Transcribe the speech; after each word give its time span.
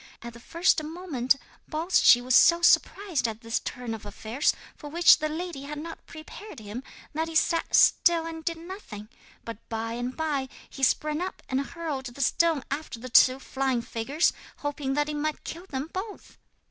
At 0.23 0.33
the 0.33 0.39
first 0.39 0.81
moment 0.83 1.35
Baldschi 1.69 2.21
was 2.21 2.35
so 2.35 2.63
surprised 2.63 3.27
at 3.27 3.41
this 3.41 3.59
turn 3.59 3.93
of 3.93 4.03
affairs, 4.03 4.51
for 4.75 4.89
which 4.89 5.19
the 5.19 5.29
lady 5.29 5.61
had 5.65 5.77
not 5.77 6.07
prepared 6.07 6.59
him, 6.59 6.81
that 7.13 7.27
he 7.27 7.35
sat 7.35 7.75
still 7.75 8.25
and 8.25 8.43
did 8.43 8.57
nothing. 8.57 9.09
But 9.45 9.59
by 9.69 9.93
and 9.93 10.17
by 10.17 10.49
he 10.67 10.81
sprang 10.81 11.21
up 11.21 11.43
and 11.49 11.61
hurled 11.63 12.05
the 12.07 12.21
stone 12.21 12.63
after 12.71 12.97
the 12.99 13.09
two 13.09 13.37
flying 13.37 13.83
figures, 13.83 14.33
hoping 14.57 14.95
that 14.95 15.07
it 15.07 15.15
might 15.17 15.43
kill 15.43 15.67
them 15.67 15.87
both. 15.93 16.39